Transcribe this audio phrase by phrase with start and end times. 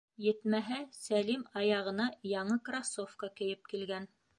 [0.27, 4.15] Етмәһә, Сәлим аяғына яңы кроссовка кейеп килгән.